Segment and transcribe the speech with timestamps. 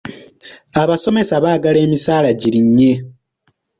[0.81, 2.93] Abasomesa baagala emisaala girinnye.